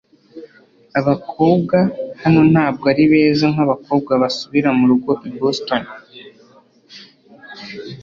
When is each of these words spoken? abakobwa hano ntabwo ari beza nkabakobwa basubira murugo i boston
abakobwa 0.99 1.77
hano 2.21 2.41
ntabwo 2.51 2.83
ari 2.91 3.03
beza 3.11 3.45
nkabakobwa 3.53 4.11
basubira 4.21 4.69
murugo 4.77 5.11
i 5.27 5.29
boston 5.39 5.81